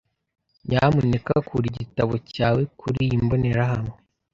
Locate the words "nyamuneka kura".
0.67-1.65